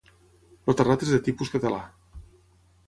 [0.73, 1.81] El terrat és de tipus català.